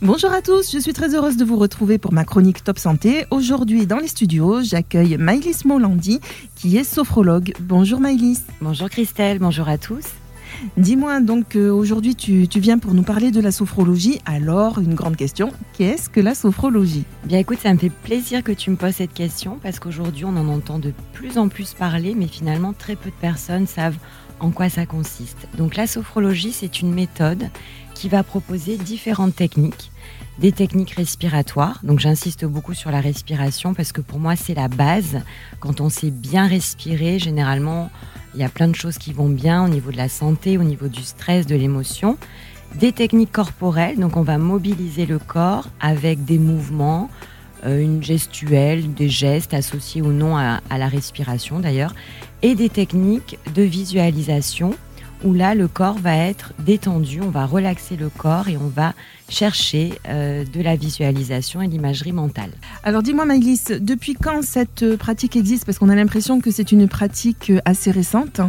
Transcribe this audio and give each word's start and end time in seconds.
Bonjour 0.00 0.30
à 0.30 0.42
tous, 0.42 0.70
je 0.70 0.78
suis 0.78 0.92
très 0.92 1.16
heureuse 1.16 1.36
de 1.36 1.44
vous 1.44 1.56
retrouver 1.56 1.98
pour 1.98 2.12
ma 2.12 2.24
chronique 2.24 2.62
Top 2.62 2.78
Santé. 2.78 3.26
Aujourd'hui, 3.32 3.84
dans 3.84 3.98
les 3.98 4.06
studios, 4.06 4.62
j'accueille 4.62 5.16
Maïlis 5.16 5.62
Molandi, 5.64 6.20
qui 6.54 6.76
est 6.76 6.84
sophrologue. 6.84 7.52
Bonjour 7.58 7.98
Maïlis. 7.98 8.42
Bonjour 8.60 8.88
Christelle, 8.88 9.40
bonjour 9.40 9.68
à 9.68 9.76
tous. 9.76 10.04
Dis-moi 10.76 11.18
donc, 11.20 11.56
euh, 11.56 11.70
aujourd'hui, 11.72 12.14
tu, 12.14 12.46
viens 12.54 12.78
pour 12.78 12.94
nous 12.94 13.02
parler 13.02 13.32
de 13.32 13.40
la 13.40 13.50
sophrologie. 13.50 14.20
Alors, 14.24 14.78
une 14.78 14.94
grande 14.94 15.16
question, 15.16 15.50
qu'est-ce 15.76 16.08
que 16.08 16.20
la 16.20 16.36
sophrologie? 16.36 17.04
Bien 17.24 17.40
écoute, 17.40 17.58
ça 17.60 17.72
me 17.72 17.78
fait 17.78 17.90
plaisir 17.90 18.44
que 18.44 18.52
tu 18.52 18.70
me 18.70 18.76
poses 18.76 18.94
cette 18.94 19.12
question 19.12 19.58
parce 19.60 19.80
qu'aujourd'hui, 19.80 20.24
on 20.24 20.36
en 20.36 20.46
entend 20.46 20.78
de 20.78 20.92
plus 21.12 21.38
en 21.38 21.48
plus 21.48 21.74
parler, 21.74 22.14
mais 22.16 22.28
finalement, 22.28 22.72
très 22.72 22.94
peu 22.94 23.10
de 23.10 23.16
personnes 23.20 23.66
savent 23.66 23.98
en 24.40 24.50
quoi 24.50 24.68
ça 24.68 24.86
consiste. 24.86 25.48
Donc 25.56 25.76
la 25.76 25.86
sophrologie, 25.86 26.52
c'est 26.52 26.80
une 26.80 26.92
méthode 26.92 27.50
qui 27.94 28.08
va 28.08 28.22
proposer 28.22 28.76
différentes 28.76 29.34
techniques, 29.34 29.90
des 30.38 30.52
techniques 30.52 30.92
respiratoires. 30.92 31.80
Donc 31.82 31.98
j'insiste 31.98 32.44
beaucoup 32.44 32.74
sur 32.74 32.90
la 32.90 33.00
respiration 33.00 33.74
parce 33.74 33.92
que 33.92 34.00
pour 34.00 34.20
moi 34.20 34.36
c'est 34.36 34.54
la 34.54 34.68
base. 34.68 35.20
Quand 35.58 35.80
on 35.80 35.88
sait 35.88 36.10
bien 36.10 36.46
respirer, 36.46 37.18
généralement 37.18 37.90
il 38.34 38.40
y 38.40 38.44
a 38.44 38.48
plein 38.48 38.68
de 38.68 38.74
choses 38.74 38.98
qui 38.98 39.12
vont 39.12 39.28
bien 39.28 39.64
au 39.64 39.68
niveau 39.68 39.90
de 39.90 39.96
la 39.96 40.08
santé, 40.08 40.58
au 40.58 40.62
niveau 40.62 40.88
du 40.88 41.02
stress, 41.02 41.46
de 41.46 41.56
l'émotion. 41.56 42.18
Des 42.74 42.92
techniques 42.92 43.32
corporelles, 43.32 43.98
donc 43.98 44.16
on 44.16 44.22
va 44.22 44.38
mobiliser 44.38 45.06
le 45.06 45.18
corps 45.18 45.68
avec 45.80 46.24
des 46.24 46.38
mouvements, 46.38 47.10
euh, 47.64 47.80
une 47.80 48.02
gestuelle, 48.02 48.92
des 48.94 49.08
gestes 49.08 49.54
associés 49.54 50.02
ou 50.02 50.12
non 50.12 50.36
à 50.36 50.60
la 50.70 50.86
respiration 50.86 51.58
d'ailleurs, 51.58 51.94
et 52.42 52.54
des 52.54 52.68
techniques 52.68 53.38
de 53.54 53.62
visualisation 53.62 54.74
où 55.24 55.34
là 55.34 55.54
le 55.54 55.68
corps 55.68 55.98
va 55.98 56.16
être 56.16 56.52
détendu, 56.60 57.20
on 57.20 57.30
va 57.30 57.46
relaxer 57.46 57.96
le 57.96 58.08
corps 58.08 58.48
et 58.48 58.56
on 58.56 58.68
va 58.68 58.94
chercher 59.28 59.92
euh, 60.08 60.44
de 60.44 60.62
la 60.62 60.76
visualisation 60.76 61.60
et 61.60 61.66
l'imagerie 61.66 62.12
mentale. 62.12 62.50
Alors 62.82 63.02
dis-moi 63.02 63.24
Maïlis, 63.24 63.64
depuis 63.80 64.14
quand 64.14 64.42
cette 64.42 64.96
pratique 64.96 65.36
existe? 65.36 65.64
Parce 65.64 65.78
qu'on 65.78 65.88
a 65.88 65.94
l'impression 65.94 66.40
que 66.40 66.50
c'est 66.50 66.72
une 66.72 66.88
pratique 66.88 67.52
assez 67.64 67.90
récente. 67.90 68.40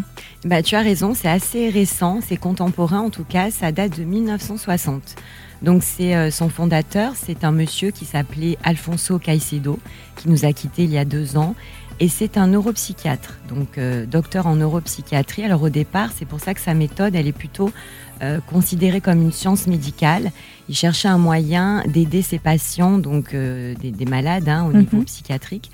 Bah, 0.46 0.62
tu 0.62 0.76
as 0.76 0.82
raison, 0.82 1.14
c'est 1.14 1.28
assez 1.28 1.70
récent, 1.70 2.20
c'est 2.26 2.38
contemporain 2.38 3.00
en 3.00 3.10
tout 3.10 3.26
cas, 3.26 3.52
ça 3.52 3.72
date 3.72 3.98
de 3.98 4.04
1960. 4.04 5.16
Donc 5.62 5.84
c'est 5.84 6.16
euh, 6.16 6.32
son 6.32 6.50
fondateur, 6.50 7.14
c'est 7.16 7.44
un 7.44 7.52
monsieur 7.52 7.92
qui 7.92 8.06
s'appelait 8.06 8.58
Alfonso 8.64 9.20
Caicedo, 9.20 9.80
qui 10.16 10.30
nous 10.30 10.46
a 10.46 10.54
quittés 10.54 10.84
il 10.84 10.92
y 10.92 10.98
a 10.98 11.06
deux 11.06 11.36
ans 11.36 11.56
et 12.00 12.08
c'est 12.08 12.38
un 12.38 12.48
neuropsychiatre, 12.48 13.40
donc 13.50 13.78
euh, 13.78 14.06
docteur 14.06 14.48
en 14.48 14.56
neuropsychiatrie. 14.56 15.44
Alors 15.44 15.64
au 15.64 15.70
départ, 15.70 16.12
c'est 16.16 16.26
pour 16.26 16.40
ça 16.40 16.54
que 16.54 16.62
sa 16.62 16.74
méthode, 16.74 17.14
elle 17.14 17.28
est 17.28 17.34
plutôt 17.34 17.72
euh, 18.22 18.40
considérée 18.48 19.02
comme 19.02 19.22
une 19.22 19.34
science 19.34 19.68
médicale. 19.68 20.32
Il 20.70 20.76
cherchait 20.76 21.10
un 21.10 21.18
moyen 21.18 21.84
d'aider 21.88 22.22
ses 22.22 22.40
patients, 22.40 23.00
donc 23.00 23.34
euh, 23.34 23.76
des, 23.76 24.06
malades 24.06 24.48
hein, 24.48 24.66
au 24.66 24.74
niveau 24.74 24.98
mhm. 24.98 25.06
psychiatrique. 25.06 25.72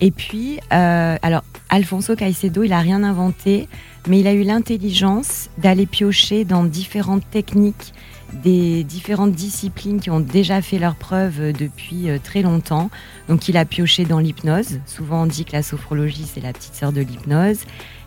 Et 0.00 0.10
puis, 0.10 0.58
alors 0.70 1.44
Alfonso 1.68 2.16
Caicedo, 2.16 2.64
il 2.64 2.70
n'a 2.70 2.80
rien 2.80 3.04
inventé, 3.04 3.68
mais 4.08 4.18
il 4.18 4.26
a 4.26 4.32
eu 4.32 4.42
l'intelligence 4.42 5.48
d'aller 5.58 5.86
piocher 5.86 6.44
dans 6.44 6.64
différentes 6.64 7.22
techniques 7.30 7.94
des 8.32 8.84
différentes 8.84 9.32
disciplines 9.32 10.00
qui 10.00 10.10
ont 10.10 10.20
déjà 10.20 10.62
fait 10.62 10.78
leurs 10.78 10.94
preuves 10.94 11.52
depuis 11.52 12.08
euh, 12.08 12.18
très 12.22 12.42
longtemps. 12.42 12.90
Donc 13.28 13.48
il 13.48 13.56
a 13.56 13.64
pioché 13.64 14.04
dans 14.04 14.18
l'hypnose. 14.18 14.80
Souvent 14.86 15.22
on 15.22 15.26
dit 15.26 15.44
que 15.44 15.52
la 15.52 15.62
sophrologie 15.62 16.26
c'est 16.32 16.40
la 16.40 16.52
petite 16.52 16.74
sœur 16.74 16.92
de 16.92 17.00
l'hypnose. 17.00 17.60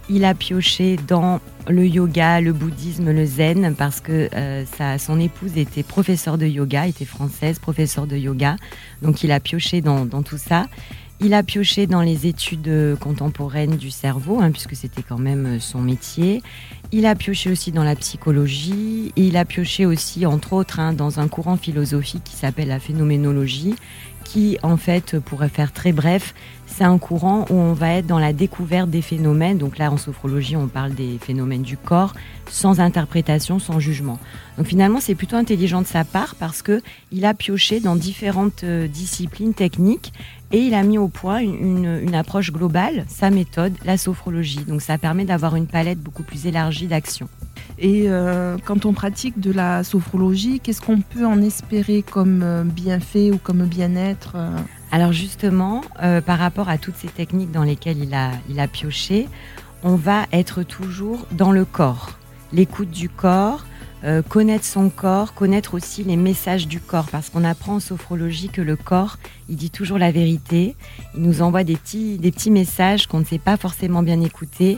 Il 0.07 0.23
a 0.23 0.35
pioché 0.35 0.97
dans 1.07 1.39
le 1.67 1.87
yoga, 1.87 2.39
le 2.39 2.53
bouddhisme, 2.53 3.11
le 3.11 3.25
zen, 3.25 3.73
parce 3.75 4.01
que 4.01 4.29
euh, 4.35 4.97
son 4.99 5.19
épouse 5.19 5.57
était 5.57 5.81
professeure 5.81 6.37
de 6.37 6.45
yoga, 6.45 6.85
était 6.85 7.05
française, 7.05 7.57
professeure 7.57 8.05
de 8.05 8.15
yoga. 8.15 8.55
Donc 9.01 9.23
il 9.23 9.31
a 9.31 9.39
pioché 9.39 9.81
dans, 9.81 10.05
dans 10.05 10.21
tout 10.21 10.37
ça. 10.37 10.67
Il 11.21 11.33
a 11.33 11.43
pioché 11.43 11.87
dans 11.87 12.01
les 12.01 12.27
études 12.27 12.97
contemporaines 12.99 13.77
du 13.77 13.89
cerveau, 13.89 14.39
hein, 14.41 14.51
puisque 14.51 14.75
c'était 14.75 15.01
quand 15.01 15.17
même 15.17 15.59
son 15.61 15.81
métier. 15.81 16.43
Il 16.91 17.05
a 17.05 17.15
pioché 17.15 17.49
aussi 17.49 17.71
dans 17.71 17.83
la 17.83 17.95
psychologie. 17.95 19.13
Il 19.15 19.37
a 19.37 19.45
pioché 19.45 19.85
aussi, 19.85 20.25
entre 20.25 20.53
autres, 20.53 20.79
hein, 20.79 20.91
dans 20.93 21.19
un 21.19 21.27
courant 21.27 21.55
philosophique 21.55 22.23
qui 22.25 22.35
s'appelle 22.35 22.67
la 22.67 22.79
phénoménologie, 22.79 23.75
qui, 24.25 24.57
en 24.63 24.75
fait, 24.75 25.17
pourrait 25.19 25.47
faire 25.47 25.71
très 25.71 25.93
bref, 25.93 26.33
c'est 26.67 26.83
un 26.83 26.97
courant 26.97 27.45
où 27.49 27.53
on 27.53 27.71
va 27.71 27.93
être 27.93 28.07
dans 28.07 28.19
la 28.19 28.33
découverte 28.33 28.89
des 28.89 29.01
phénomènes. 29.01 29.57
Donc 29.57 29.77
là, 29.77 29.91
en 29.91 29.97
sophrologie, 29.97 30.57
on 30.57 30.67
parle 30.67 30.93
des 30.93 31.17
phénomènes 31.21 31.61
du 31.61 31.77
corps, 31.77 32.13
sans 32.49 32.81
interprétation, 32.81 33.59
sans 33.59 33.79
jugement. 33.79 34.19
Donc 34.57 34.67
finalement, 34.67 34.99
c'est 34.99 35.15
plutôt 35.15 35.37
intelligent 35.37 35.81
de 35.81 35.87
sa 35.87 36.03
part 36.03 36.35
parce 36.35 36.61
que 36.61 36.81
il 37.13 37.25
a 37.25 37.33
pioché 37.33 37.79
dans 37.79 37.95
différentes 37.95 38.63
euh, 38.63 38.87
disciplines 38.87 39.53
techniques 39.53 40.11
et 40.51 40.59
il 40.59 40.73
a 40.73 40.83
mis 40.83 40.97
au 40.97 41.07
point 41.07 41.39
une, 41.39 42.15
approche 42.15 42.51
globale, 42.51 43.05
sa 43.07 43.29
méthode, 43.29 43.73
la 43.85 43.97
sophrologie. 43.97 44.63
Donc 44.65 44.81
ça 44.81 44.97
permet 44.97 45.25
d'avoir 45.25 45.55
une 45.55 45.67
palette 45.67 45.99
beaucoup 45.99 46.23
plus 46.23 46.45
élargie 46.45 46.87
d'actions. 46.87 47.29
Et 47.77 48.05
euh, 48.07 48.57
quand 48.63 48.85
on 48.85 48.93
pratique 48.93 49.39
de 49.39 49.51
la 49.51 49.83
sophrologie, 49.83 50.59
qu'est-ce 50.61 50.81
qu'on 50.81 51.01
peut 51.01 51.25
en 51.25 51.41
espérer 51.41 52.03
comme 52.03 52.41
euh, 52.43 52.63
bienfait 52.63 53.31
ou 53.31 53.37
comme 53.37 53.65
bien-être? 53.65 54.14
Euh 54.35 54.49
Alors 54.91 55.11
justement, 55.11 55.81
par 56.25 56.39
rapport 56.39 56.69
à 56.69 56.77
toutes 56.77 56.95
ces 56.95 57.07
techniques 57.07 57.51
dans 57.51 57.63
lesquelles 57.63 57.97
il 57.97 58.13
a, 58.13 58.31
il 58.49 58.59
a 58.59 58.67
pioché, 58.67 59.27
on 59.83 59.95
va 59.95 60.25
être 60.31 60.63
toujours 60.63 61.27
dans 61.31 61.51
le 61.51 61.65
corps, 61.65 62.17
l'écoute 62.51 62.89
du 62.89 63.09
corps, 63.09 63.65
euh, 64.05 64.21
connaître 64.21 64.65
son 64.65 64.89
corps, 64.89 65.33
connaître 65.33 65.73
aussi 65.73 66.03
les 66.03 66.15
messages 66.15 66.67
du 66.67 66.79
corps, 66.79 67.07
parce 67.11 67.31
qu'on 67.31 67.43
apprend 67.43 67.75
en 67.75 67.79
sophrologie 67.79 68.49
que 68.49 68.61
le 68.61 68.75
corps, 68.75 69.17
il 69.49 69.55
dit 69.55 69.71
toujours 69.71 69.97
la 69.97 70.11
vérité, 70.11 70.75
il 71.15 71.23
nous 71.23 71.41
envoie 71.41 71.63
des 71.63 71.75
petits, 71.75 72.17
des 72.19 72.31
petits 72.31 72.51
messages 72.51 73.07
qu'on 73.07 73.19
ne 73.19 73.25
sait 73.25 73.39
pas 73.39 73.57
forcément 73.57 74.03
bien 74.03 74.21
écouter. 74.21 74.77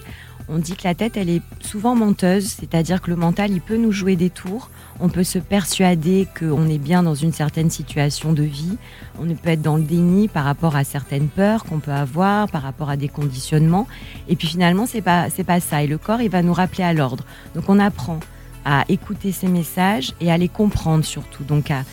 On 0.49 0.59
dit 0.59 0.77
que 0.77 0.87
la 0.87 0.95
tête, 0.95 1.17
elle 1.17 1.29
est 1.29 1.41
souvent 1.59 1.93
menteuse, 1.93 2.47
c'est-à-dire 2.47 3.01
que 3.01 3.09
le 3.09 3.17
mental, 3.17 3.51
il 3.51 3.59
peut 3.59 3.75
nous 3.75 3.91
jouer 3.91 4.15
des 4.15 4.29
tours. 4.29 4.69
On 5.01 5.09
peut 5.09 5.25
se 5.25 5.39
persuader 5.39 6.25
qu'on 6.39 6.69
est 6.69 6.77
bien 6.77 7.03
dans 7.03 7.15
une 7.15 7.33
certaine 7.33 7.69
situation 7.69 8.31
de 8.31 8.43
vie. 8.43 8.77
On 9.19 9.25
peut 9.25 9.49
être 9.49 9.61
dans 9.61 9.75
le 9.75 9.83
déni 9.83 10.29
par 10.29 10.45
rapport 10.45 10.77
à 10.77 10.85
certaines 10.85 11.27
peurs 11.27 11.65
qu'on 11.65 11.79
peut 11.79 11.91
avoir, 11.91 12.49
par 12.49 12.61
rapport 12.61 12.89
à 12.89 12.95
des 12.95 13.09
conditionnements. 13.09 13.87
Et 14.29 14.37
puis 14.37 14.47
finalement, 14.47 14.85
c'est 14.85 15.01
pas, 15.01 15.27
pas 15.45 15.59
ça. 15.59 15.83
Et 15.83 15.87
le 15.87 15.97
corps, 15.97 16.21
il 16.21 16.29
va 16.29 16.41
nous 16.41 16.53
rappeler 16.53 16.85
à 16.85 16.93
l'ordre. 16.93 17.25
Donc 17.53 17.65
on 17.67 17.77
apprend 17.77 18.21
à 18.63 18.85
écouter 18.89 19.31
ces 19.31 19.47
messages 19.47 20.13
et 20.19 20.31
à 20.31 20.37
les 20.37 20.49
comprendre 20.49 21.05
surtout, 21.05 21.45
donc 21.45 21.71
à, 21.71 21.83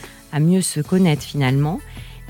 mieux 0.41 0.63
se 0.63 0.81
connaître 0.81 1.23
finalement. 1.23 1.81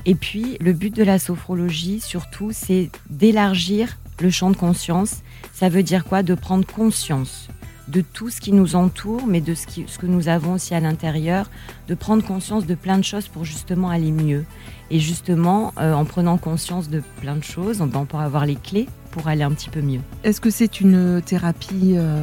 Et 0.05 0.13
puis, 0.13 0.57
le 0.61 0.73
but 0.73 0.95
de 0.95 1.03
la 1.03 1.17
sophrologie, 1.17 1.99
surtout, 1.99 2.51
c'est 2.51 2.91
d'élargir 3.09 3.97
le 4.21 4.29
champ 4.29 4.51
de 4.51 4.57
conscience. 4.57 5.21
Ça 5.53 5.69
veut 5.69 5.83
dire 5.83 6.05
quoi? 6.05 6.23
De 6.23 6.35
prendre 6.35 6.65
conscience 6.65 7.49
de 7.87 8.01
tout 8.01 8.29
ce 8.29 8.41
qui 8.41 8.51
nous 8.51 8.75
entoure, 8.75 9.27
mais 9.27 9.41
de 9.41 9.53
ce, 9.53 9.65
que 9.97 10.05
nous 10.05 10.27
avons 10.27 10.53
aussi 10.53 10.73
à 10.73 10.79
l'intérieur, 10.79 11.49
de 11.87 11.95
prendre 11.95 12.23
conscience 12.23 12.65
de 12.65 12.75
plein 12.75 12.97
de 12.97 13.03
choses 13.03 13.27
pour 13.27 13.45
justement 13.45 13.89
aller 13.89 14.11
mieux. 14.11 14.45
Et 14.91 14.99
justement, 14.99 15.73
euh, 15.79 15.93
en 15.93 16.05
prenant 16.05 16.37
conscience 16.37 16.89
de 16.89 17.01
plein 17.21 17.35
de 17.35 17.43
choses, 17.43 17.81
on, 17.81 17.89
on 17.95 18.05
pourra 18.05 18.25
avoir 18.25 18.45
les 18.45 18.55
clés 18.55 18.87
pour 19.11 19.27
aller 19.27 19.43
un 19.43 19.51
petit 19.51 19.69
peu 19.69 19.81
mieux. 19.81 20.01
Est-ce 20.23 20.41
que 20.41 20.49
c'est 20.49 20.81
une 20.81 21.21
thérapie 21.21 21.93
euh, 21.95 22.21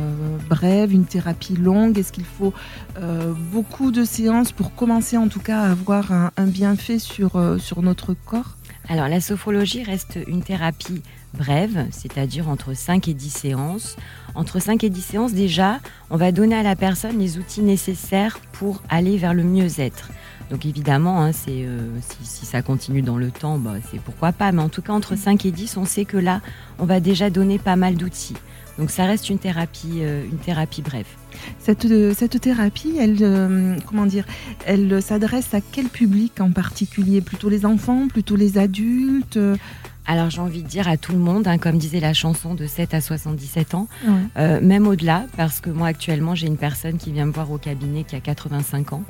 brève, 0.48 0.92
une 0.92 1.06
thérapie 1.06 1.56
longue? 1.56 1.98
Est-ce 1.98 2.12
qu'il 2.12 2.24
faut 2.24 2.52
euh, 2.98 3.32
beaucoup 3.52 3.90
de 3.90 4.04
séances 4.04 4.52
pour 4.52 4.74
commencer 4.74 5.16
en 5.16 5.28
tout 5.28 5.40
cas 5.40 5.60
à 5.60 5.70
avoir 5.70 6.12
un, 6.12 6.46
bienfait 6.46 6.98
sur, 6.98 7.40
sur 7.58 7.82
notre 7.82 8.14
corps? 8.14 8.56
Alors 8.88 9.08
la 9.08 9.20
sophrologie 9.20 9.84
reste 9.84 10.18
une 10.26 10.42
thérapie 10.42 11.02
brève, 11.34 11.86
c'est-à-dire 11.90 12.48
entre 12.48 12.74
5 12.74 13.08
et 13.08 13.14
10 13.14 13.30
séances. 13.30 13.96
Entre 14.34 14.60
5 14.60 14.84
et 14.84 14.90
10 14.90 15.02
séances 15.02 15.32
déjà, 15.32 15.80
on 16.10 16.16
va 16.16 16.32
donner 16.32 16.56
à 16.56 16.62
la 16.62 16.76
personne 16.76 17.18
les 17.18 17.38
outils 17.38 17.62
nécessaires 17.62 18.38
pour 18.52 18.82
aller 18.88 19.16
vers 19.16 19.34
le 19.34 19.44
mieux-être. 19.44 20.10
Donc 20.50 20.66
évidemment, 20.66 21.22
hein, 21.22 21.30
euh, 21.48 21.88
si, 22.22 22.44
ça 22.44 22.60
continue 22.60 23.00
dans 23.00 23.16
le 23.16 23.30
temps, 23.30 23.58
bah, 23.58 23.76
c'est 23.90 24.00
pourquoi 24.00 24.32
pas. 24.32 24.52
Mais 24.52 24.60
en 24.60 24.68
tout 24.68 24.82
cas, 24.82 24.92
entre 24.92 25.16
5 25.16 25.46
et 25.46 25.50
10, 25.50 25.78
on 25.78 25.86
sait 25.86 26.04
que 26.04 26.18
là, 26.18 26.42
on 26.78 26.84
va 26.84 27.00
déjà 27.00 27.30
donner 27.30 27.58
pas 27.58 27.76
mal 27.76 27.94
d'outils. 27.94 28.36
Donc 28.78 28.90
ça 28.90 29.04
reste 29.04 29.28
une 29.28 29.38
thérapie, 29.38 30.00
euh, 30.00 30.24
une 30.24 30.38
thérapie 30.38 30.82
brève. 30.82 31.06
Cette, 31.58 31.84
euh, 31.86 32.14
cette 32.16 32.40
thérapie, 32.40 32.94
elle, 32.98 33.78
comment 33.86 34.06
dire, 34.06 34.24
elle 34.66 35.02
s'adresse 35.02 35.54
à 35.54 35.60
quel 35.60 35.86
public 35.86 36.40
en 36.40 36.50
particulier? 36.50 37.20
Plutôt 37.20 37.48
les 37.48 37.66
enfants, 37.66 38.08
plutôt 38.08 38.36
les 38.36 38.58
adultes? 38.58 39.38
Alors 40.06 40.30
j'ai 40.30 40.40
envie 40.40 40.62
de 40.62 40.68
dire 40.68 40.88
à 40.88 40.96
tout 40.96 41.12
le 41.12 41.18
monde, 41.18 41.46
hein, 41.46 41.58
comme 41.58 41.78
disait 41.78 42.00
la 42.00 42.12
chanson 42.12 42.54
de 42.54 42.66
7 42.66 42.94
à 42.94 43.00
77 43.00 43.74
ans, 43.74 43.86
euh, 44.36 44.60
même 44.60 44.86
au-delà, 44.88 45.26
parce 45.36 45.60
que 45.60 45.70
moi 45.70 45.86
actuellement 45.88 46.34
j'ai 46.34 46.48
une 46.48 46.56
personne 46.56 46.98
qui 46.98 47.12
vient 47.12 47.26
me 47.26 47.32
voir 47.32 47.50
au 47.52 47.58
cabinet 47.58 48.02
qui 48.02 48.16
a 48.16 48.20
85 48.20 48.94
ans. 48.94 49.04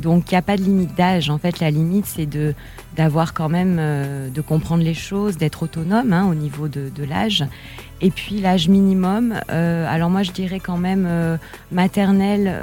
Donc 0.00 0.30
il 0.30 0.34
n'y 0.34 0.38
a 0.38 0.42
pas 0.42 0.56
de 0.56 0.62
limite 0.62 0.94
d'âge. 0.94 1.30
En 1.30 1.38
fait 1.38 1.58
la 1.58 1.70
limite 1.70 2.06
c'est 2.06 2.26
de 2.26 2.54
d'avoir 2.96 3.34
quand 3.34 3.48
même, 3.48 3.76
euh, 3.80 4.30
de 4.30 4.40
comprendre 4.40 4.84
les 4.84 4.94
choses, 4.94 5.36
d'être 5.36 5.64
autonome 5.64 6.12
hein, 6.12 6.26
au 6.30 6.34
niveau 6.34 6.68
de, 6.68 7.04
l'âge. 7.04 7.44
Et 8.00 8.10
puis 8.10 8.40
l'âge 8.40 8.68
minimum, 8.68 9.34
euh, 9.50 9.86
alors 9.88 10.10
moi 10.10 10.22
je 10.22 10.30
dirais 10.30 10.60
quand 10.60 10.78
même 10.78 11.38
maternelle, 11.72 12.54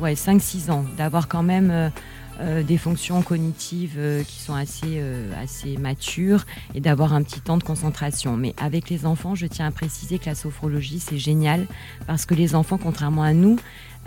ouais, 0.00 0.14
5-6 0.14 0.70
ans, 0.70 0.84
d'avoir 0.96 1.28
quand 1.28 1.42
même 1.42 1.90
des 2.40 2.78
fonctions 2.78 3.22
cognitives 3.22 3.98
qui 4.26 4.40
sont 4.40 4.54
assez, 4.54 5.02
assez 5.40 5.76
matures 5.76 6.44
et 6.74 6.80
d'avoir 6.80 7.14
un 7.14 7.22
petit 7.22 7.40
temps 7.40 7.56
de 7.56 7.62
concentration. 7.62 8.36
Mais 8.36 8.54
avec 8.60 8.90
les 8.90 9.06
enfants, 9.06 9.34
je 9.34 9.46
tiens 9.46 9.66
à 9.66 9.70
préciser 9.70 10.18
que 10.18 10.26
la 10.26 10.34
sophrologie, 10.34 11.00
c'est 11.00 11.18
génial 11.18 11.66
parce 12.06 12.26
que 12.26 12.34
les 12.34 12.54
enfants, 12.54 12.78
contrairement 12.78 13.22
à 13.22 13.32
nous, 13.32 13.58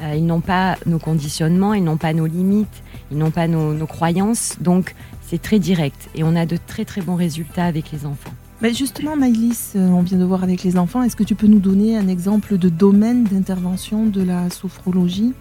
ils 0.01 0.25
n'ont 0.25 0.41
pas 0.41 0.77
nos 0.85 0.99
conditionnements, 0.99 1.73
ils 1.73 1.83
n'ont 1.83 1.97
pas 1.97 2.13
nos 2.13 2.25
limites, 2.27 2.83
ils 3.11 3.17
n'ont 3.17 3.31
pas 3.31 3.47
nos, 3.47 3.73
nos 3.73 3.87
croyances. 3.87 4.57
Donc, 4.59 4.93
c'est 5.21 5.41
très 5.41 5.59
direct 5.59 6.09
et 6.15 6.23
on 6.23 6.35
a 6.35 6.45
de 6.45 6.57
très 6.57 6.85
très 6.85 7.01
bons 7.01 7.15
résultats 7.15 7.65
avec 7.65 7.91
les 7.91 8.05
enfants. 8.05 8.33
Mais 8.59 8.73
justement, 8.73 9.15
Maïlis, 9.15 9.73
euh, 9.75 9.87
on 9.89 10.01
vient 10.01 10.17
de 10.17 10.23
voir 10.23 10.43
avec 10.43 10.63
les 10.63 10.77
enfants. 10.77 11.03
Est-ce 11.03 11.15
que 11.15 11.23
tu 11.23 11.35
peux 11.35 11.45
nous 11.45 11.59
donner 11.59 11.95
un 11.95 12.07
exemple 12.07 12.57
de 12.57 12.69
domaine 12.69 13.23
d'intervention 13.23 14.07
de 14.07 14.23
la 14.23 14.49
sophrologie? 14.49 15.33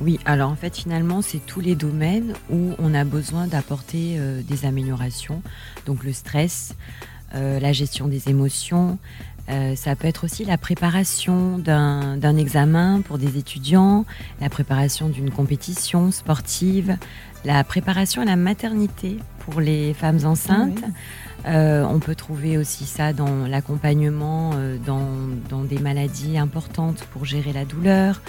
Oui, 0.00 0.18
alors 0.24 0.50
en 0.50 0.56
fait, 0.56 0.76
finalement, 0.76 1.22
c'est 1.22 1.38
tous 1.38 1.60
les 1.60 1.76
domaines 1.76 2.34
où 2.50 2.72
on 2.80 2.92
a 2.92 3.04
besoin 3.04 3.46
d'apporter 3.46 4.16
euh, 4.18 4.42
des 4.42 4.64
améliorations. 4.64 5.42
Donc 5.86 6.02
le 6.02 6.12
stress, 6.12 6.74
euh, 7.36 7.60
la 7.60 7.72
gestion 7.72 8.08
des 8.08 8.28
émotions. 8.28 8.98
ça 9.76 9.94
peut 9.94 10.08
être 10.08 10.24
aussi 10.24 10.44
la 10.44 10.58
préparation 10.58 11.58
d'un 11.58 12.36
examen 12.36 13.00
pour 13.00 13.16
des 13.16 13.38
étudiants, 13.38 14.04
la 14.40 14.48
préparation 14.48 15.08
d'une 15.08 15.30
compétition 15.30 16.10
sportive, 16.10 16.96
la 17.44 17.62
préparation 17.62 18.22
à 18.22 18.24
la 18.24 18.34
maternité 18.34 19.18
pour 19.38 19.60
les 19.60 19.94
femmes 19.94 20.18
enceintes. 20.24 20.82
Euh, 21.46 21.84
on 21.84 22.00
peut 22.00 22.14
trouver 22.14 22.58
aussi 22.58 22.84
ça 22.86 23.12
dans 23.12 23.46
l'accompagnement 23.46 24.52
euh, 24.54 24.78
dans, 24.78 25.62
des 25.62 25.78
maladies 25.78 26.38
importantes 26.38 27.04
pour 27.12 27.24
gérer 27.24 27.52
la 27.52 27.64
douleur. 27.64 28.20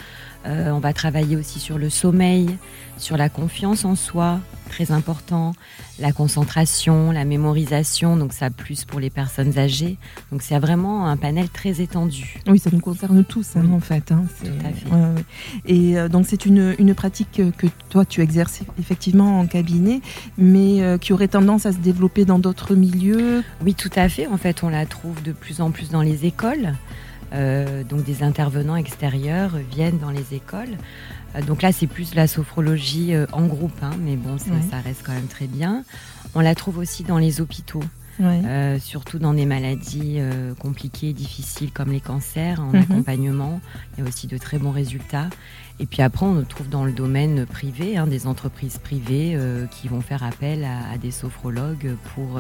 Euh, 0.46 0.70
on 0.72 0.80
va 0.80 0.94
travailler 0.94 1.36
aussi 1.36 1.60
sur 1.60 1.78
le 1.78 1.90
sommeil, 1.90 2.58
sur 2.98 3.18
la 3.18 3.30
confiance 3.30 3.86
en 3.86 3.96
soi, 3.96 4.40
très 4.70 4.92
important, 4.92 5.54
la 6.00 6.12
concentration, 6.12 7.12
la 7.12 7.26
mémorisation, 7.26 8.18
donc 8.18 8.34
ça 8.34 8.50
plus 8.50 8.86
pour 8.86 9.00
les 9.00 9.10
personnes 9.10 9.58
âgées. 9.58 9.98
Donc 10.32 10.42
c'est 10.42 10.58
vraiment 10.60 11.08
un 11.08 11.18
panel 11.18 11.50
très 11.50 11.82
étendu. 11.82 12.40
Oui, 12.48 12.60
ça 12.60 12.70
nous 12.72 12.80
concerne 12.80 13.24
tous 13.24 13.56
hein, 13.56 13.66
en 13.74 13.80
fait. 13.80 14.12
Hein, 14.12 14.24
Tout 14.44 14.52
à 14.66 14.72
fait. 14.72 15.24
Et 15.66 15.98
euh, 15.98 16.08
donc 16.08 16.26
c'est 16.28 16.46
une, 16.46 16.76
une, 16.80 16.96
pratique 16.96 17.42
que 17.58 17.68
toi 17.90 18.06
tu 18.06 18.22
exerces 18.22 18.62
effectivement 18.80 19.40
en 19.40 19.48
cabinet, 19.48 20.02
mais 20.38 20.82
euh, 20.82 20.98
qui 20.98 21.14
aurait 21.14 21.28
tendance 21.28 21.66
à 21.66 21.72
se 21.72 21.78
développer 21.78 22.26
dans 22.26 22.40
d'autres 22.40 22.76
milieux? 22.76 23.44
Oui, 23.64 23.74
tout 23.74 23.92
à 23.96 24.10
fait. 24.10 24.28
En 24.28 24.38
fait, 24.38 24.64
on 24.64 24.70
la 24.70 24.86
trouve 24.86 25.22
de 25.24 25.32
plus 25.32 25.62
en 25.62 25.72
plus 25.72 25.90
dans 25.90 26.02
les 26.02 26.26
écoles. 26.26 26.74
Euh, 27.34 27.84
donc 27.84 28.04
des 28.04 28.24
intervenants 28.24 28.76
extérieurs 28.76 29.52
viennent 29.72 30.00
dans 30.00 30.12
les 30.12 30.34
écoles. 30.34 30.78
Euh, 31.36 31.42
donc 31.42 31.62
là, 31.62 31.72
c'est 31.72 31.88
plus 31.88 32.16
la 32.16 32.28
sophrologie 32.28 33.14
euh, 33.14 33.26
en 33.34 33.46
groupe, 33.46 33.78
hein, 33.82 33.92
mais 34.00 34.16
bon, 34.16 34.38
ça 34.38 34.80
reste 34.84 35.02
quand 35.06 35.14
même 35.14 35.28
très 35.28 35.48
bien. 35.48 35.84
On 36.36 36.40
la 36.40 36.56
trouve 36.56 36.78
aussi 36.78 37.04
dans 37.04 37.18
les 37.18 37.42
hôpitaux. 37.42 37.84
surtout 38.80 39.20
dans 39.20 39.34
des 39.34 39.46
maladies 39.46 40.20
compliquées, 40.60 41.14
difficiles 41.14 41.72
comme 41.72 41.92
les 41.92 42.00
cancers, 42.00 42.60
en 42.60 42.72
mhm. 42.72 42.82
accompagnement. 42.82 43.62
Il 43.94 44.04
y 44.04 44.08
a 44.08 44.10
aussi 44.10 44.26
de 44.28 44.38
très 44.38 44.58
bons 44.58 44.72
résultats. 44.72 45.30
Et 45.80 45.86
puis 45.86 46.02
après, 46.02 46.26
on 46.26 46.34
le 46.34 46.46
trouve 46.46 46.70
dans 46.70 46.86
le 46.86 46.92
domaine 46.92 47.46
privé, 47.46 47.98
hein, 47.98 48.08
des 48.08 48.26
entreprises 48.28 48.78
privées 48.78 49.38
qui 49.72 49.88
vont 49.88 50.02
faire 50.02 50.24
appel 50.24 50.66
à, 50.66 50.98
des 50.98 51.12
sophrologues 51.12 51.96
pour 52.16 52.40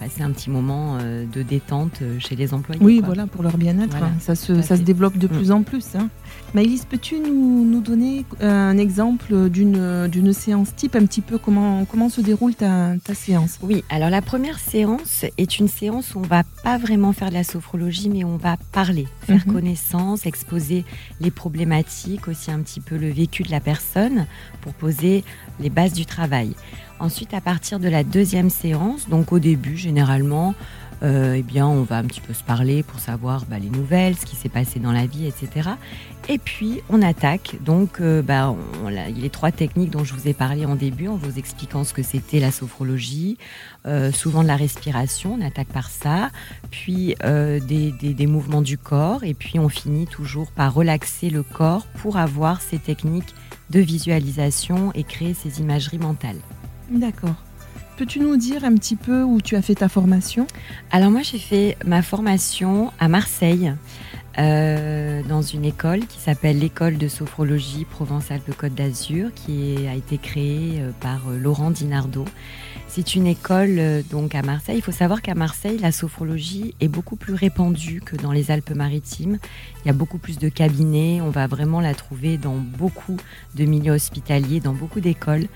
passer 0.00 0.22
un 0.22 0.30
petit 0.30 0.48
moment 0.48 0.96
euh, 0.98 1.26
de 1.26 1.42
détente 1.42 2.00
euh, 2.00 2.18
chez 2.18 2.34
les 2.34 2.54
employés. 2.54 2.80
Oui, 2.82 3.02
voilà, 3.04 3.26
pour 3.26 3.42
leur 3.42 3.58
bien-être. 3.58 3.96
Hein. 3.96 4.12
Ça, 4.18 4.34
se, 4.34 4.62
ça 4.62 4.78
se 4.78 4.82
développe 4.82 5.18
de 5.18 5.26
mm. 5.26 5.30
plus 5.30 5.50
en 5.50 5.62
plus. 5.62 5.94
Hein. 5.94 6.08
Maëlys, 6.54 6.86
peux-tu 6.86 7.18
nous, 7.18 7.66
nous, 7.66 7.82
donner 7.82 8.24
euh, 8.40 8.70
un 8.70 8.78
exemple 8.78 9.50
d'une 9.50 10.32
séance 10.32 10.74
type, 10.74 10.96
un 10.96 11.04
petit 11.04 11.20
peu 11.20 11.36
comment, 11.36 11.84
comment 11.84 12.08
se 12.08 12.22
déroule 12.22 12.54
ta, 12.54 12.94
ta, 13.04 13.14
séance? 13.14 13.58
Oui, 13.62 13.84
alors 13.90 14.08
la 14.08 14.22
première 14.22 14.58
séance 14.58 15.26
est 15.36 15.58
une 15.58 15.68
séance 15.68 16.14
où 16.14 16.20
on 16.20 16.22
va 16.22 16.44
pas 16.64 16.78
vraiment 16.78 17.12
faire 17.12 17.28
de 17.28 17.34
la 17.34 17.44
sophrologie, 17.44 18.08
mais 18.08 18.24
on 18.24 18.38
va 18.38 18.56
parler, 18.72 19.06
faire 19.22 19.46
mhm. 19.46 19.52
connaissance, 19.52 20.24
exposer 20.24 20.86
les 21.20 21.30
problématiques, 21.30 22.26
aussi 22.26 22.50
un 22.50 22.59
petit 22.62 22.80
peu 22.80 22.96
le 22.96 23.10
vécu 23.10 23.42
de 23.42 23.50
la 23.50 23.60
personne 23.60 24.26
pour 24.60 24.74
poser 24.74 25.24
les 25.58 25.70
bases 25.70 25.92
du 25.92 26.06
travail. 26.06 26.54
Ensuite, 27.00 27.32
à 27.32 27.40
partir 27.40 27.80
de 27.80 27.88
la 27.88 28.04
deuxième 28.04 28.50
séance, 28.50 29.08
donc 29.08 29.32
au 29.32 29.38
début, 29.38 29.78
généralement, 29.78 30.54
euh, 31.02 31.36
eh 31.38 31.42
bien, 31.42 31.66
on 31.66 31.82
va 31.82 31.96
un 31.96 32.04
petit 32.04 32.20
peu 32.20 32.34
se 32.34 32.42
parler 32.42 32.82
pour 32.82 33.00
savoir 33.00 33.46
bah, 33.46 33.58
les 33.58 33.70
nouvelles, 33.70 34.16
ce 34.16 34.26
qui 34.26 34.36
s'est 34.36 34.50
passé 34.50 34.80
dans 34.80 34.92
la 34.92 35.06
vie, 35.06 35.26
etc. 35.26 35.70
Et 36.28 36.36
puis, 36.36 36.82
on 36.90 37.00
attaque. 37.00 37.56
Donc, 37.64 38.02
euh, 38.02 38.20
bah, 38.20 38.54
les 39.16 39.30
trois 39.30 39.50
techniques 39.50 39.88
dont 39.88 40.04
je 40.04 40.12
vous 40.12 40.28
ai 40.28 40.34
parlé 40.34 40.66
en 40.66 40.76
début, 40.76 41.08
en 41.08 41.16
vous 41.16 41.38
expliquant 41.38 41.84
ce 41.84 41.94
que 41.94 42.02
c'était 42.02 42.38
la 42.38 42.50
sophrologie, 42.50 43.38
euh, 43.86 44.12
souvent 44.12 44.42
de 44.42 44.48
la 44.48 44.56
respiration, 44.56 45.38
on 45.40 45.46
attaque 45.46 45.68
par 45.68 45.88
ça, 45.88 46.30
puis 46.70 47.14
des, 47.22 48.26
mouvements 48.26 48.62
du 48.62 48.76
corps, 48.76 49.24
et 49.24 49.32
puis 49.32 49.58
on 49.58 49.70
finit 49.70 50.06
toujours 50.06 50.50
par 50.52 50.74
relaxer 50.74 51.30
le 51.30 51.42
corps 51.42 51.86
pour 52.02 52.18
avoir 52.18 52.60
ces 52.60 52.78
techniques 52.78 53.34
de 53.70 53.80
visualisation 53.80 54.92
et 54.94 55.04
créer 55.04 55.32
ces 55.32 55.60
imageries 55.60 55.98
mentales. 55.98 56.36
D'accord. 56.90 57.36
Peux-tu 57.96 58.20
nous 58.20 58.36
dire 58.36 58.64
un 58.64 58.74
petit 58.74 58.96
peu 58.96 59.22
où 59.22 59.40
tu 59.40 59.56
as 59.56 59.62
fait 59.62 59.74
ta 59.74 59.88
formation? 59.88 60.46
Alors 60.90 61.10
moi 61.10 61.22
j'ai 61.22 61.38
fait 61.38 61.76
ma 61.84 62.02
formation 62.02 62.92
à 62.98 63.08
Marseille. 63.08 63.72
Euh, 64.38 65.22
dans 65.28 65.42
une 65.42 65.64
école 65.64 66.06
qui 66.06 66.18
s'appelle 66.18 66.60
l'école 66.60 66.96
de 66.96 67.08
sophrologie 67.08 67.84
Provence-Alpes-Côte 67.84 68.74
d'Azur, 68.74 69.30
qui 69.34 69.76
a 69.88 69.94
été 69.94 70.18
créée 70.18 70.80
euh, 70.80 70.92
par 71.00 71.28
euh, 71.28 71.36
Laurent 71.36 71.70
Dinardo. 71.72 72.24
C'est 72.92 73.14
une 73.14 73.28
école 73.28 74.02
donc 74.10 74.34
à 74.34 74.42
Marseille. 74.42 74.78
Il 74.78 74.82
faut 74.82 74.90
savoir 74.90 75.22
qu'à 75.22 75.36
Marseille, 75.36 75.78
la 75.78 75.92
sophrologie 75.92 76.74
est 76.80 76.88
beaucoup 76.88 77.14
plus 77.14 77.34
répandue 77.34 78.02
que 78.04 78.16
dans 78.16 78.32
les 78.32 78.50
Alpes-Maritimes. 78.50 79.38
Il 79.84 79.86
y 79.86 79.90
a 79.90 79.92
beaucoup 79.92 80.18
plus 80.18 80.38
de 80.38 80.48
cabinets. 80.48 81.20
On 81.20 81.30
va 81.30 81.46
vraiment 81.46 81.80
la 81.80 81.94
trouver 81.94 82.36
dans 82.36 82.56
beaucoup 82.56 83.16
de 83.54 83.64
milieux 83.64 83.92
hospitaliers, 83.92 84.58
dans 84.58 84.72
beaucoup 84.72 84.98
d'écoles. 84.98 85.46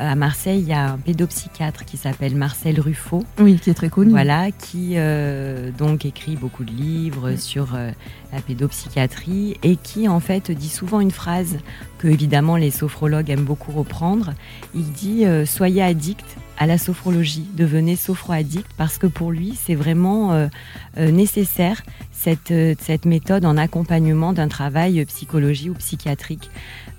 Euh, 0.00 0.10
à 0.10 0.14
Marseille, 0.14 0.60
il 0.60 0.68
y 0.68 0.74
a 0.74 0.90
un 0.90 0.98
pédopsychiatre 0.98 1.86
qui 1.86 1.96
s'appelle 1.96 2.36
Marcel 2.36 2.78
Ruffo. 2.78 3.24
Oui, 3.38 3.58
qui 3.58 3.70
est 3.70 3.74
très 3.74 3.88
connu. 3.88 4.10
Voilà, 4.10 4.50
qui 4.50 4.94
euh, 4.96 5.70
donc 5.70 6.04
écrit 6.04 6.36
beaucoup 6.36 6.64
de 6.64 6.72
livres 6.72 7.36
sur 7.36 7.74
euh, 7.74 7.92
la 8.30 8.42
pédopsychiatrie 8.42 9.56
et 9.62 9.76
qui 9.76 10.06
en 10.06 10.20
fait 10.20 10.50
dit 10.50 10.68
souvent 10.68 11.00
une 11.00 11.12
phrase 11.12 11.58
que 11.96 12.08
évidemment 12.08 12.56
les 12.56 12.70
sophrologues 12.70 13.30
aiment 13.30 13.44
beaucoup 13.44 13.72
reprendre. 13.72 14.34
Il 14.74 14.92
dit 14.92 15.24
soyez 15.46 15.82
addict 15.82 16.36
à 16.58 16.66
la 16.66 16.78
sophrologie, 16.78 17.46
devenez 17.54 17.96
sophro-addict 17.96 18.66
parce 18.76 18.98
que 18.98 19.06
pour 19.06 19.32
lui 19.32 19.58
c'est 19.60 19.74
vraiment 19.74 20.48
nécessaire 20.96 21.82
cette, 22.12 22.54
cette 22.80 23.04
méthode 23.04 23.44
en 23.44 23.56
accompagnement 23.56 24.32
d'un 24.32 24.48
travail 24.48 25.04
psychologie 25.04 25.70
ou 25.70 25.74
psychiatrique. 25.74 26.50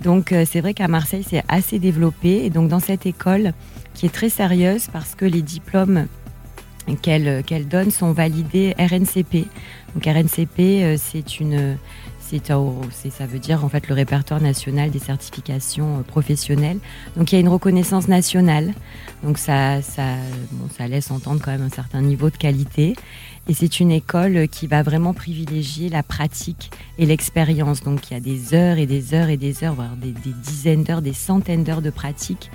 Donc 0.01 0.31
euh, 0.31 0.45
c'est 0.49 0.61
vrai 0.61 0.73
qu'à 0.73 0.87
Marseille, 0.87 1.25
c'est 1.27 1.43
assez 1.47 1.79
développé. 1.79 2.45
Et 2.45 2.49
donc 2.49 2.69
dans 2.69 2.79
cette 2.79 3.05
école, 3.05 3.53
qui 3.93 4.05
est 4.05 4.13
très 4.13 4.29
sérieuse 4.29 4.87
parce 4.91 5.15
que 5.15 5.25
les 5.25 5.41
diplômes 5.41 6.07
qu'elle 7.01 7.43
qu'elle 7.43 7.67
donne 7.67 7.91
sont 7.91 8.11
validés 8.11 8.75
RNCP. 8.77 9.47
Donc 9.95 10.05
RNCP, 10.05 10.59
euh, 10.59 10.97
c'est 10.99 11.39
une 11.39 11.77
ça 13.09 13.25
veut 13.25 13.39
dire 13.39 13.63
en 13.63 13.69
fait 13.69 13.87
le 13.87 13.95
répertoire 13.95 14.41
national 14.41 14.91
des 14.91 14.99
certifications 14.99 15.99
euh, 15.99 16.01
professionnelles. 16.01 16.79
Donc 17.15 17.31
il 17.31 17.35
y 17.35 17.37
a 17.37 17.41
une 17.41 17.49
reconnaissance 17.49 18.07
nationale. 18.07 18.73
Donc 19.23 19.37
ça 19.37 19.81
ça 19.81 20.87
laisse 20.87 21.11
entendre 21.11 21.41
quand 21.43 21.51
même 21.51 21.61
un 21.61 21.69
certain 21.69 22.01
niveau 22.01 22.29
de 22.29 22.37
qualité. 22.37 22.95
Et 23.47 23.53
c'est 23.53 23.79
une 23.79 23.91
école 23.91 24.47
qui 24.47 24.65
va 24.65 24.81
vraiment 24.81 25.13
privilégier 25.13 25.89
la 25.89 26.01
pratique 26.01 26.71
et 26.97 27.05
l'expérience. 27.05 27.83
Donc 27.83 28.09
il 28.09 28.15
y 28.15 28.17
a 28.17 28.19
des 28.19 28.55
heures 28.55 28.79
et 28.79 28.87
des 28.87 29.13
heures 29.13 29.29
et 29.29 29.37
des 29.37 29.63
heures, 29.63 29.75
voire 29.75 29.95
des, 29.97 30.13
dizaines 30.13 30.83
d'heures, 30.83 31.03
des 31.03 31.13
centaines 31.13 31.63
d'heures 31.63 31.83
de 31.83 31.91
pratique. 31.91 32.49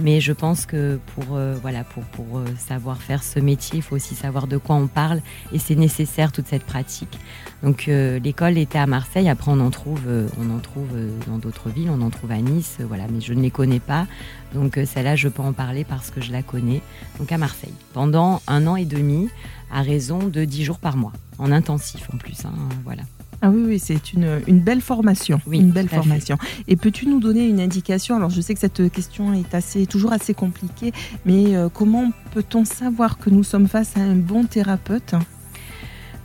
Mais 0.00 0.20
je 0.20 0.32
pense 0.32 0.66
que 0.66 0.98
pour, 1.14 1.36
euh, 1.36 1.56
voilà, 1.62 1.84
pour, 1.84 2.02
pour 2.04 2.38
euh, 2.38 2.44
savoir 2.58 3.00
faire 3.00 3.22
ce 3.22 3.38
métier, 3.38 3.76
il 3.76 3.82
faut 3.82 3.94
aussi 3.94 4.14
savoir 4.14 4.46
de 4.48 4.56
quoi 4.56 4.74
on 4.74 4.88
parle. 4.88 5.20
Et 5.52 5.58
c'est 5.58 5.76
nécessaire 5.76 6.32
toute 6.32 6.48
cette 6.48 6.64
pratique. 6.64 7.18
Donc 7.62 7.86
euh, 7.86 8.18
l'école 8.18 8.58
était 8.58 8.78
à 8.78 8.86
Marseille. 8.86 9.28
Après 9.28 9.52
on 9.52 9.60
en 9.60 9.70
trouve, 9.70 10.02
on 10.38 10.54
en 10.54 10.58
trouve 10.58 10.88
dans 11.28 11.38
d'autres 11.38 11.68
villes. 11.68 11.90
On 11.90 12.00
en 12.02 12.10
trouve 12.10 12.32
à 12.32 12.38
Nice. 12.38 12.78
voilà, 12.80 13.04
mais 13.08 13.20
je 13.20 13.32
ne 13.34 13.40
les 13.40 13.50
connais 13.50 13.80
pas. 13.80 14.06
Donc 14.52 14.78
celle-là, 14.84 15.16
je 15.16 15.28
peux 15.28 15.42
en 15.42 15.52
parler 15.52 15.84
parce 15.84 16.10
que 16.10 16.20
je 16.20 16.32
la 16.32 16.42
connais. 16.42 16.82
Donc 17.18 17.30
à 17.30 17.38
Marseille. 17.38 17.74
Pendant 17.92 18.42
un 18.48 18.66
an 18.66 18.76
et 18.76 18.84
demi 18.84 19.28
à 19.70 19.82
raison 19.82 20.18
de 20.18 20.44
10 20.44 20.64
jours 20.64 20.78
par 20.78 20.96
mois, 20.96 21.12
en 21.38 21.52
intensif 21.52 22.08
en 22.12 22.18
plus. 22.18 22.44
Hein, 22.44 22.52
voilà. 22.84 23.02
Ah 23.44 23.50
oui, 23.50 23.62
oui, 23.66 23.78
c'est 23.78 24.14
une, 24.14 24.40
une, 24.46 24.60
belle 24.60 24.80
formation. 24.80 25.38
Oui, 25.46 25.58
une 25.58 25.70
belle 25.70 25.90
formation. 25.90 26.38
Et 26.66 26.76
peux-tu 26.76 27.06
nous 27.06 27.20
donner 27.20 27.46
une 27.46 27.60
indication? 27.60 28.16
Alors, 28.16 28.30
je 28.30 28.40
sais 28.40 28.54
que 28.54 28.60
cette 28.60 28.90
question 28.90 29.34
est 29.34 29.54
assez, 29.54 29.84
toujours 29.84 30.14
assez 30.14 30.32
compliquée, 30.32 30.94
mais 31.26 31.54
euh, 31.54 31.68
comment 31.68 32.10
peut-on 32.32 32.64
savoir 32.64 33.18
que 33.18 33.28
nous 33.28 33.42
sommes 33.42 33.68
face 33.68 33.98
à 33.98 34.00
un 34.00 34.14
bon 34.14 34.44
thérapeute? 34.44 35.14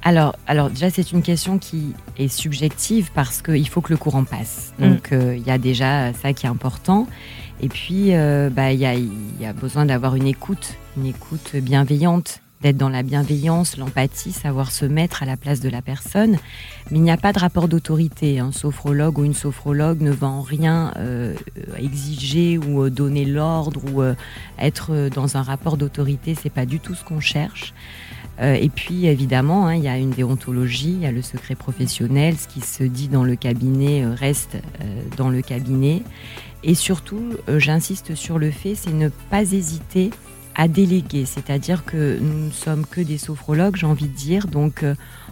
Alors, 0.01 0.37
alors 0.47 0.69
déjà, 0.69 0.89
c'est 0.89 1.11
une 1.11 1.21
question 1.21 1.57
qui 1.57 1.93
est 2.17 2.29
subjective 2.29 3.09
parce 3.13 3.41
qu'il 3.41 3.67
faut 3.67 3.81
que 3.81 3.91
le 3.91 3.97
courant 3.97 4.23
passe. 4.23 4.73
Mm. 4.79 4.87
Donc, 4.87 5.11
euh, 5.11 5.35
il 5.35 5.45
y 5.45 5.51
a 5.51 5.57
déjà 5.57 6.13
ça 6.13 6.31
qui 6.31 6.45
est 6.45 6.49
important. 6.49 7.05
Et 7.59 7.67
puis, 7.67 8.15
euh, 8.15 8.49
bah, 8.49 8.71
il 8.71 8.79
y, 8.79 8.85
a, 8.85 8.93
y 8.95 9.45
a 9.45 9.51
besoin 9.51 9.85
d'avoir 9.85 10.15
une 10.15 10.25
écoute, 10.25 10.75
une 10.95 11.05
écoute 11.05 11.57
bienveillante, 11.57 12.41
d'être 12.61 12.77
dans 12.77 12.89
la 12.89 13.03
bienveillance, 13.03 13.77
l'empathie, 13.77 14.31
savoir 14.31 14.71
se 14.71 14.85
mettre 14.85 15.23
à 15.23 15.25
la 15.25 15.37
place 15.37 15.59
de 15.59 15.69
la 15.69 15.81
personne. 15.81 16.37
Mais 16.91 16.97
il 16.97 17.03
n'y 17.03 17.11
a 17.11 17.17
pas 17.17 17.33
de 17.33 17.39
rapport 17.39 17.67
d'autorité. 17.67 18.39
Un 18.39 18.51
sophrologue 18.51 19.19
ou 19.19 19.25
une 19.25 19.33
sophrologue 19.33 20.01
ne 20.01 20.11
va 20.11 20.27
en 20.27 20.41
rien 20.41 20.93
euh, 20.97 21.35
exiger 21.77 22.57
ou 22.57 22.89
donner 22.89 23.25
l'ordre 23.25 23.81
ou 23.93 24.01
être 24.57 25.09
dans 25.13 25.37
un 25.37 25.41
rapport 25.41 25.77
d'autorité. 25.77 26.35
C'est 26.35 26.49
pas 26.49 26.65
du 26.65 26.79
tout 26.79 26.95
ce 26.95 27.03
qu'on 27.03 27.19
cherche. 27.19 27.73
Euh, 28.41 28.53
et 28.53 28.69
puis 28.69 29.05
évidemment, 29.05 29.67
hein, 29.67 29.75
il 29.75 29.83
y 29.83 29.87
a 29.87 29.97
une 29.97 30.11
déontologie, 30.11 30.91
il 30.91 31.01
y 31.01 31.05
a 31.05 31.11
le 31.11 31.21
secret 31.21 31.55
professionnel, 31.55 32.37
ce 32.37 32.47
qui 32.47 32.61
se 32.61 32.83
dit 32.83 33.09
dans 33.09 33.23
le 33.23 33.35
cabinet 33.35 34.03
euh, 34.03 34.13
reste 34.13 34.55
euh, 34.55 35.01
dans 35.17 35.29
le 35.29 35.41
cabinet. 35.41 36.03
Et 36.63 36.75
surtout, 36.75 37.35
j'insiste 37.57 38.15
sur 38.15 38.37
le 38.37 38.51
fait, 38.51 38.75
c'est 38.75 38.91
ne 38.91 39.07
pas 39.07 39.43
hésiter 39.43 40.11
à 40.59 40.67
déléguer, 40.67 41.25
c'est-à-dire 41.25 41.85
que 41.85 42.19
nous 42.19 42.47
ne 42.47 42.51
sommes 42.51 42.85
que 42.85 42.99
des 42.99 43.17
sophrologues, 43.17 43.77
j'ai 43.77 43.85
envie 43.85 44.09
de 44.09 44.15
dire, 44.15 44.47
donc 44.47 44.83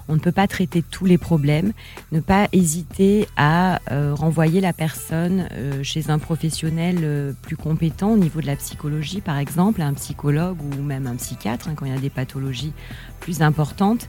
on 0.09 0.13
ne 0.13 0.19
peut 0.19 0.31
pas 0.31 0.47
traiter 0.47 0.81
tous 0.81 1.05
les 1.05 1.17
problèmes, 1.17 1.73
ne 2.11 2.19
pas 2.19 2.47
hésiter 2.53 3.27
à 3.35 3.81
euh, 3.91 4.13
renvoyer 4.13 4.61
la 4.61 4.73
personne 4.73 5.47
euh, 5.51 5.83
chez 5.83 6.09
un 6.09 6.19
professionnel 6.19 6.99
euh, 7.01 7.33
plus 7.41 7.57
compétent 7.57 8.11
au 8.11 8.17
niveau 8.17 8.41
de 8.41 8.47
la 8.47 8.55
psychologie, 8.55 9.21
par 9.21 9.37
exemple, 9.37 9.81
un 9.81 9.93
psychologue 9.93 10.57
ou 10.61 10.81
même 10.81 11.07
un 11.07 11.15
psychiatre, 11.15 11.67
hein, 11.67 11.73
quand 11.75 11.85
il 11.85 11.93
y 11.93 11.95
a 11.95 11.99
des 11.99 12.09
pathologies 12.09 12.73
plus 13.19 13.41
importantes. 13.41 14.07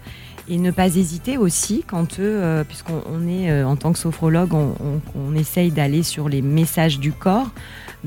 Et 0.50 0.56
ne 0.56 0.70
pas 0.70 0.96
hésiter 0.96 1.37
aussi 1.37 1.84
quand, 1.87 2.18
puisqu'on 2.66 3.28
est 3.28 3.62
en 3.64 3.76
tant 3.76 3.92
que 3.92 3.98
sophrologue, 3.98 4.54
on, 4.54 4.72
on 5.14 5.34
essaye 5.34 5.70
d'aller 5.70 6.02
sur 6.02 6.30
les 6.30 6.40
messages 6.40 6.98
du 6.98 7.12
corps. 7.12 7.50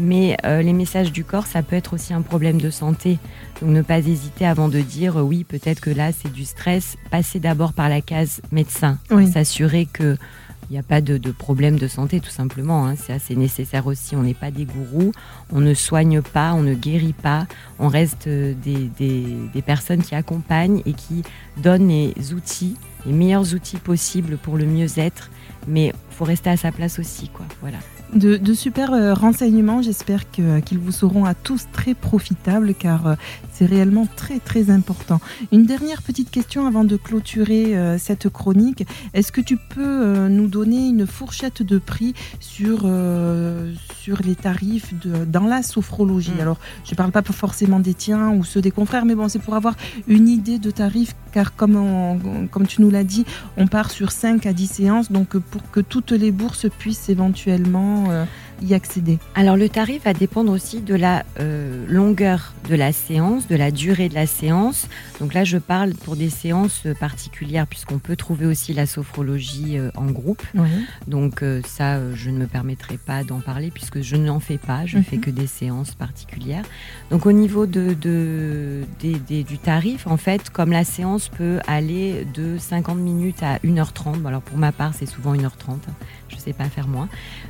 Mais 0.01 0.35
euh, 0.45 0.63
les 0.63 0.73
messages 0.73 1.11
du 1.11 1.23
corps, 1.23 1.45
ça 1.45 1.61
peut 1.61 1.75
être 1.75 1.93
aussi 1.93 2.13
un 2.13 2.23
problème 2.23 2.59
de 2.59 2.71
santé. 2.71 3.19
Donc 3.61 3.69
ne 3.69 3.81
pas 3.83 3.99
hésiter 3.99 4.45
avant 4.47 4.67
de 4.67 4.79
dire 4.79 5.17
euh, 5.17 5.21
oui, 5.21 5.43
peut-être 5.43 5.79
que 5.79 5.91
là 5.91 6.11
c'est 6.11 6.31
du 6.31 6.43
stress. 6.43 6.97
Passer 7.11 7.39
d'abord 7.39 7.73
par 7.73 7.87
la 7.87 8.01
case 8.01 8.41
médecin, 8.51 8.97
s'assurer 9.31 9.85
qu'il 9.85 10.17
n'y 10.71 10.79
a 10.79 10.83
pas 10.83 11.01
de, 11.01 11.19
problème 11.31 11.77
de 11.77 11.87
santé 11.87 12.19
tout 12.19 12.31
simplement. 12.31 12.87
Hein. 12.87 12.95
C'est 12.97 13.13
assez 13.13 13.35
nécessaire 13.35 13.85
aussi. 13.85 14.15
On 14.15 14.23
n'est 14.23 14.33
pas 14.33 14.49
des 14.49 14.65
gourous, 14.65 15.11
on 15.51 15.61
ne 15.61 15.75
soigne 15.75 16.21
pas, 16.21 16.53
on 16.53 16.63
ne 16.63 16.73
guérit 16.73 17.13
pas. 17.13 17.45
On 17.77 17.87
reste 17.87 18.25
euh, 18.25 18.55
des, 18.63 18.89
des 18.97 19.61
personnes 19.61 20.01
qui 20.01 20.15
accompagnent 20.15 20.81
et 20.87 20.93
qui 20.93 21.21
donnent 21.57 21.89
les 21.89 22.33
outils, 22.33 22.75
les 23.05 23.13
meilleurs 23.13 23.53
outils 23.53 23.77
possibles 23.77 24.37
pour 24.37 24.57
le 24.57 24.65
mieux-être. 24.65 25.29
Mais 25.67 25.87
il 25.87 26.15
faut 26.15 26.25
rester 26.25 26.49
à 26.49 26.57
sa 26.57 26.71
place 26.71 26.99
aussi, 26.99 27.29
quoi. 27.29 27.45
Voilà 27.61 27.77
de, 28.13 28.53
super 28.53 28.93
euh, 28.93 29.13
renseignements. 29.13 29.81
J'espère 29.81 30.29
qu'ils 30.31 30.79
vous 30.79 30.91
seront 30.91 31.25
à 31.25 31.33
tous 31.33 31.67
très 31.71 31.93
profitables 31.93 32.73
car 32.73 33.07
euh, 33.07 33.15
c'est 33.51 33.65
réellement 33.65 34.07
très 34.15 34.39
très 34.39 34.69
important. 34.69 35.19
Une 35.51 35.65
dernière 35.65 36.01
petite 36.01 36.29
question 36.29 36.65
avant 36.65 36.83
de 36.83 36.97
clôturer 36.97 37.77
euh, 37.77 37.97
cette 37.97 38.29
chronique. 38.29 38.85
Est-ce 39.13 39.31
que 39.31 39.41
tu 39.41 39.57
peux 39.57 40.27
nous 40.27 40.47
donner 40.47 40.87
une 40.87 41.07
fourchette 41.07 41.63
de 41.63 41.77
prix 41.77 42.13
sur, 42.39 42.89
sur 43.99 44.21
les 44.23 44.35
tarifs 44.35 44.93
de, 44.99 45.25
dans 45.25 45.45
la 45.45 45.63
sophrologie? 45.63 46.33
Mm. 46.37 46.41
Alors, 46.41 46.59
je 46.83 46.91
ne 46.91 46.95
parle 46.95 47.11
pas 47.11 47.21
forcément 47.23 47.79
des 47.79 47.93
tiens 47.93 48.31
ou 48.31 48.43
ceux 48.43 48.61
des 48.61 48.71
confrères, 48.71 49.05
mais 49.05 49.15
bon, 49.15 49.29
c'est 49.29 49.39
pour 49.39 49.55
avoir 49.55 49.75
une 50.07 50.27
idée 50.27 50.59
de 50.59 50.71
tarifs 50.71 51.15
car 51.31 51.55
comme, 51.55 52.49
comme 52.51 52.67
tu 52.67 52.81
nous 52.81 52.89
l'as 52.89 53.03
dit, 53.03 53.25
on 53.57 53.67
part 53.67 53.89
sur 53.91 54.11
5 54.11 54.45
à 54.45 54.53
10 54.53 54.67
séances, 54.67 55.11
donc 55.11 55.37
pour 55.51 55.69
que 55.69 55.81
toutes 55.81 56.11
les 56.11 56.31
bourses 56.31 56.67
puissent 56.79 57.09
éventuellement 57.09 58.09
euh, 58.09 58.25
y 58.61 58.73
accéder 58.73 59.19
Alors 59.35 59.57
le 59.57 59.69
tarif 59.69 60.03
va 60.03 60.13
dépendre 60.13 60.51
aussi 60.51 60.81
de 60.81 60.95
la 60.95 61.23
euh, 61.39 61.85
longueur 61.87 62.53
de 62.69 62.75
la 62.75 62.91
séance, 62.93 63.47
de 63.47 63.55
la 63.55 63.71
durée 63.71 64.09
de 64.09 64.15
la 64.15 64.27
séance. 64.27 64.87
Donc 65.19 65.33
là, 65.33 65.43
je 65.43 65.57
parle 65.57 65.93
pour 65.93 66.15
des 66.15 66.29
séances 66.29 66.83
particulières 66.99 67.67
puisqu'on 67.67 67.99
peut 67.99 68.15
trouver 68.15 68.45
aussi 68.45 68.73
la 68.73 68.85
sophrologie 68.85 69.77
euh, 69.77 69.89
en 69.95 70.05
groupe. 70.05 70.43
Donc 71.07 71.43
ça, 71.65 72.13
je 72.13 72.29
ne 72.29 72.37
me 72.37 72.47
permettrai 72.47 72.97
pas 72.97 73.23
d'en 73.23 73.39
parler 73.39 73.71
puisque 73.71 74.01
je 74.01 74.15
n'en 74.15 74.39
fais 74.39 74.57
pas. 74.57 74.85
Je 74.85 74.97
ne 74.97 75.03
fais 75.03 75.17
mhm. 75.17 75.21
que 75.21 75.29
des 75.31 75.47
séances 75.47 75.95
particulières. 75.95 76.63
Donc 77.09 77.25
au 77.25 77.31
niveau 77.31 77.65
de, 77.65 77.93
du 79.03 79.57
tarif, 79.57 80.07
en 80.07 80.17
fait, 80.17 80.49
comme 80.49 80.71
la 80.71 80.83
séance 80.83 81.29
peut 81.29 81.59
aller 81.67 82.25
de 82.33 82.57
50 82.57 82.97
minutes 82.97 83.43
à 83.43 83.57
1h30. 83.57 84.25
Alors 84.25 84.41
pour 84.41 84.57
ma 84.57 84.71
part, 84.71 84.93
c'est 84.93 85.05
souvent 85.05 85.35
1h30 85.35 85.77
je 86.31 86.35
ne 86.35 86.41
sais 86.41 86.53
pas 86.53 86.65
faire 86.65 86.87
moins. 86.87 87.09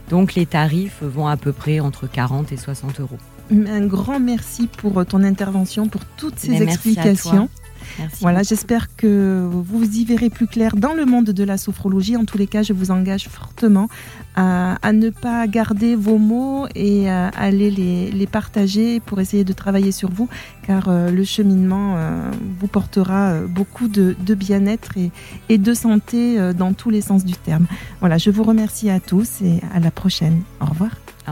Donc 0.10 0.36
les 0.36 0.46
tarifs 0.46 1.02
vont 1.02 1.28
à 1.28 1.38
peu 1.38 1.54
près 1.54 1.80
entre 1.80 2.08
40 2.08 2.52
et 2.52 2.58
60 2.58 3.00
euros. 3.00 3.18
Un 3.52 3.86
grand 3.86 4.20
merci 4.20 4.68
pour 4.68 5.06
ton 5.06 5.24
intervention, 5.24 5.88
pour 5.88 6.06
toutes 6.18 6.40
ces 6.40 6.62
explications. 6.62 7.50
Voilà, 8.20 8.44
j'espère 8.44 8.96
que 8.96 9.48
vous 9.50 9.84
y 9.84 10.06
verrez 10.06 10.30
plus 10.30 10.48
clair 10.48 10.76
dans 10.76 10.94
le 10.94 11.06
monde 11.06 11.26
de 11.26 11.44
la 11.44 11.58
sophrologie. 11.58 12.18
En 12.18 12.26
tous 12.26 12.38
les 12.38 12.48
cas, 12.48 12.64
je 12.64 12.74
vous 12.74 12.92
engage 12.92 13.28
fortement 13.28 13.90
à, 14.36 14.94
ne 14.94 15.10
pas 15.10 15.46
garder 15.48 15.96
vos 15.96 16.18
mots 16.18 16.68
et 16.76 17.10
à 17.10 17.30
aller 17.30 17.72
les, 17.72 18.28
partager 18.28 19.00
pour 19.02 19.20
essayer 19.20 19.44
de 19.44 19.52
travailler 19.52 19.92
sur 19.92 20.10
vous, 20.10 20.30
car 20.66 20.88
euh, 20.88 21.12
le 21.12 21.24
cheminement 21.26 21.96
euh, 21.98 22.32
vous 22.60 22.68
portera 22.68 23.32
euh, 23.32 23.48
beaucoup 23.48 23.90
de, 23.90 24.16
bien-être 24.34 24.98
et, 24.98 25.12
et, 25.50 25.58
de 25.58 25.74
santé 25.74 26.38
dans 26.54 26.72
tous 26.74 26.90
les 26.90 27.02
sens 27.02 27.26
du 27.26 27.34
terme. 27.34 27.66
Voilà, 28.00 28.18
je 28.18 28.30
vous 28.30 28.44
remercie 28.44 28.90
à 28.90 29.00
tous 29.02 29.42
et 29.42 29.60
à 29.74 29.80
la 29.80 29.92
prochaine. 29.92 30.42
Au 30.62 30.66
revoir. 30.66 31.01